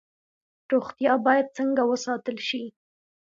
[0.71, 2.63] روغتیا باید څنګه وساتل شي؟